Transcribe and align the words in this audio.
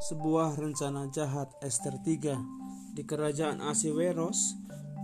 sebuah 0.00 0.56
rencana 0.56 1.12
jahat 1.12 1.52
Esther 1.60 2.00
3 2.00 2.96
di 2.96 3.04
kerajaan 3.04 3.60
Asiweros 3.60 4.56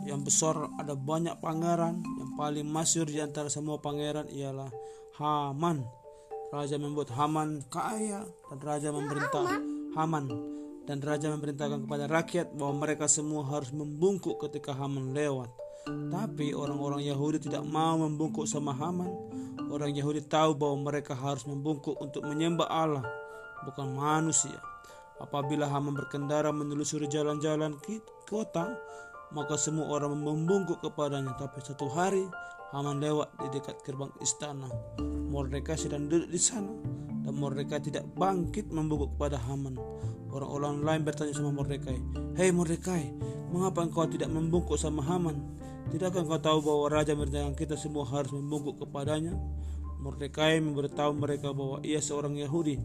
yang 0.09 0.25
besar 0.25 0.57
ada 0.81 0.97
banyak 0.97 1.37
pangeran 1.37 2.01
yang 2.01 2.33
paling 2.41 2.65
masyur 2.65 3.05
di 3.05 3.21
antara 3.21 3.53
semua 3.53 3.77
pangeran 3.77 4.25
ialah 4.33 4.73
Haman. 5.21 5.85
Raja 6.49 6.81
membuat 6.81 7.13
Haman 7.13 7.61
kaya 7.69 8.25
dan 8.25 8.59
raja 8.65 8.89
memerintah 8.89 9.61
Haman. 9.93 10.25
Dan 10.87 11.03
raja 11.05 11.29
memerintahkan 11.35 11.85
kepada 11.85 12.07
rakyat 12.09 12.55
bahwa 12.55 12.87
mereka 12.87 13.05
semua 13.11 13.45
harus 13.45 13.75
membungkuk 13.77 14.41
ketika 14.49 14.73
Haman 14.73 15.13
lewat. 15.13 15.53
Tapi 16.09 16.57
orang-orang 16.57 17.05
Yahudi 17.05 17.43
tidak 17.51 17.67
mau 17.69 18.01
membungkuk 18.01 18.49
sama 18.49 18.73
Haman. 18.73 19.13
Orang 19.69 19.93
Yahudi 19.93 20.25
tahu 20.25 20.57
bahwa 20.57 20.89
mereka 20.89 21.13
harus 21.13 21.43
membungkuk 21.45 21.99
untuk 21.99 22.23
menyembah 22.23 22.71
Allah 22.71 23.05
bukan 23.67 23.99
manusia 23.99 24.76
Apabila 25.17 25.65
Haman 25.69 25.97
berkendara 25.97 26.53
menelusuri 26.53 27.09
jalan-jalan 27.09 27.81
kota, 28.29 28.77
maka 29.33 29.57
semua 29.57 29.89
orang 29.89 30.13
membungkuk 30.17 30.81
kepadanya. 30.85 31.33
Tapi 31.41 31.65
satu 31.65 31.89
hari 31.89 32.29
Haman 32.77 33.01
lewat 33.01 33.33
di 33.41 33.49
dekat 33.57 33.81
gerbang 33.87 34.13
istana. 34.21 34.69
Mordeka 35.27 35.75
sedang 35.75 36.07
duduk 36.07 36.29
di 36.29 36.41
sana 36.41 36.71
dan 37.27 37.35
Mordeka 37.35 37.83
tidak 37.83 38.07
bangkit 38.15 38.71
membungkuk 38.71 39.19
kepada 39.19 39.35
Haman. 39.43 39.75
Orang-orang 40.31 40.87
lain 40.87 41.03
bertanya 41.03 41.35
sama 41.35 41.51
Mordekai, 41.51 41.99
Hei 42.39 42.55
Mordekai, 42.55 43.11
mengapa 43.51 43.83
engkau 43.83 44.07
tidak 44.07 44.31
membungkuk 44.31 44.79
sama 44.79 45.03
Haman? 45.03 45.35
Tidakkah 45.91 46.23
engkau 46.23 46.39
tahu 46.39 46.59
bahwa 46.63 46.85
Raja 46.93 47.19
merintahkan 47.19 47.59
kita 47.59 47.75
semua 47.75 48.07
harus 48.07 48.31
membungkuk 48.31 48.85
kepadanya? 48.85 49.35
Mordekai 49.97 50.61
memberitahu 50.61 51.17
mereka 51.17 51.51
bahwa 51.57 51.81
ia 51.81 51.99
seorang 51.99 52.37
Yahudi. 52.37 52.79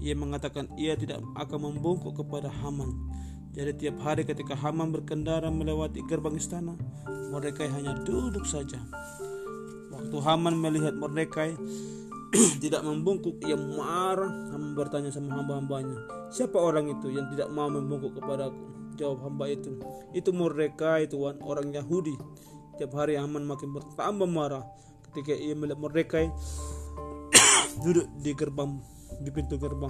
Ia 0.00 0.16
mengatakan 0.16 0.72
ia 0.80 0.96
tidak 0.96 1.20
akan 1.36 1.72
membungkuk 1.72 2.16
kepada 2.16 2.48
Haman. 2.48 2.90
Jadi 3.56 3.88
tiap 3.88 3.96
hari 4.04 4.28
ketika 4.28 4.52
Haman 4.52 4.92
berkendara 4.92 5.48
melewati 5.48 6.04
gerbang 6.04 6.36
istana, 6.36 6.76
Mordekai 7.32 7.72
hanya 7.72 7.96
duduk 8.04 8.44
saja. 8.44 8.76
Waktu 9.88 10.16
Haman 10.20 10.60
melihat 10.60 10.92
Mordekai 10.92 11.56
tidak 12.64 12.84
membungkuk, 12.84 13.40
ia 13.48 13.56
marah. 13.56 14.28
Haman 14.52 14.76
bertanya 14.76 15.08
sama 15.08 15.40
hamba-hambanya, 15.40 15.96
siapa 16.28 16.60
orang 16.60 16.92
itu 16.92 17.16
yang 17.16 17.32
tidak 17.32 17.48
mau 17.48 17.72
membungkuk 17.72 18.20
kepadaku? 18.20 18.76
Jawab 18.96 19.28
hamba 19.28 19.52
itu, 19.52 19.76
itu 20.16 20.32
Mordekai 20.32 21.08
tuan, 21.08 21.36
orang 21.44 21.72
Yahudi. 21.72 22.16
Tiap 22.76 22.92
hari 22.92 23.16
Haman 23.16 23.44
makin 23.44 23.72
bertambah 23.72 24.28
marah 24.28 24.64
ketika 25.16 25.32
ia 25.32 25.56
melihat 25.56 25.80
Mordekai 25.80 26.28
duduk 27.88 28.04
di 28.20 28.36
gerbang 28.36 28.76
di 29.24 29.32
pintu 29.32 29.56
gerbang. 29.56 29.88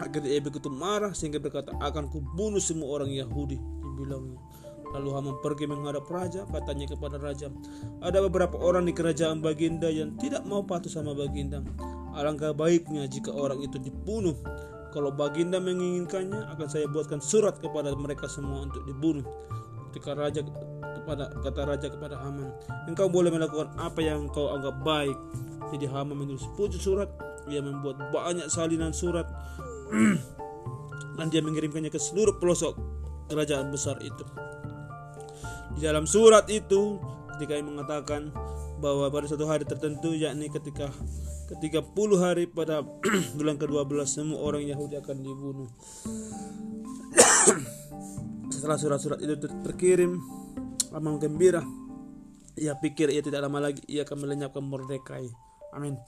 Akhirnya 0.00 0.32
ia 0.32 0.40
begitu 0.40 0.72
marah 0.72 1.12
sehingga 1.12 1.36
berkata 1.36 1.76
akan 1.76 2.08
kubunuh 2.08 2.64
semua 2.64 2.96
orang 2.96 3.12
Yahudi 3.12 3.60
dibilangnya 3.60 4.40
lalu 4.92 5.08
Haman 5.12 5.36
pergi 5.40 5.64
menghadap 5.64 6.04
raja 6.12 6.44
katanya 6.52 6.84
kepada 6.92 7.16
raja 7.16 7.48
ada 8.04 8.18
beberapa 8.20 8.60
orang 8.60 8.84
di 8.84 8.92
kerajaan 8.92 9.40
Baginda 9.40 9.88
yang 9.88 10.16
tidak 10.20 10.44
mau 10.44 10.64
patuh 10.64 10.92
sama 10.92 11.16
Baginda? 11.16 11.64
Alangkah 12.12 12.52
baiknya 12.52 13.08
jika 13.08 13.32
orang 13.32 13.64
itu 13.64 13.80
dibunuh? 13.80 14.36
Kalau 14.92 15.08
Baginda 15.08 15.56
menginginkannya 15.56 16.44
akan 16.56 16.68
saya 16.68 16.84
buatkan 16.84 17.24
surat 17.24 17.56
kepada 17.56 17.96
mereka 17.96 18.28
semua 18.28 18.68
untuk 18.68 18.84
dibunuh 18.84 19.24
ketika 19.92 20.16
raja 20.16 20.40
kepada 20.96 21.28
kata 21.44 21.60
raja 21.68 21.86
kepada 21.92 22.16
Haman 22.16 22.48
engkau 22.88 23.12
boleh 23.12 23.28
melakukan 23.28 23.76
apa 23.76 24.00
yang 24.00 24.24
engkau 24.24 24.48
anggap 24.56 24.80
baik. 24.80 25.14
Jadi 25.68 25.84
Haman 25.84 26.16
menulis 26.16 26.48
pucuk 26.56 26.80
surat 26.80 27.12
ia 27.44 27.60
membuat 27.60 28.00
banyak 28.08 28.48
salinan 28.48 28.96
surat 28.96 29.28
dan 31.20 31.26
dia 31.28 31.44
mengirimkannya 31.44 31.92
ke 31.92 32.00
seluruh 32.00 32.40
pelosok 32.40 32.72
kerajaan 33.28 33.68
besar 33.68 34.00
itu. 34.00 34.24
Di 35.76 35.84
dalam 35.84 36.08
surat 36.08 36.48
itu 36.48 36.96
ketika 37.36 37.52
ia 37.60 37.64
mengatakan 37.64 38.32
bahwa 38.80 39.12
pada 39.12 39.28
satu 39.28 39.44
hari 39.44 39.68
tertentu 39.68 40.16
yakni 40.16 40.48
ketika 40.48 40.88
ketika 41.52 41.84
puluh 41.84 42.16
hari 42.16 42.48
pada 42.48 42.80
bulan 43.36 43.60
ke-12 43.60 44.08
semua 44.08 44.40
orang 44.40 44.64
Yahudi 44.64 44.96
akan 44.96 45.16
dibunuh 45.20 45.68
setelah 48.62 48.78
surat-surat 48.78 49.18
itu 49.18 49.34
terkirim 49.42 50.22
Haman 50.94 51.18
gembira 51.18 51.66
ia 52.54 52.78
pikir 52.78 53.10
ia 53.10 53.18
tidak 53.18 53.42
lama 53.42 53.58
lagi 53.58 53.82
ia 53.90 54.06
akan 54.06 54.22
melenyapkan 54.22 54.62
Mordekai 54.62 55.26
amin 55.74 55.98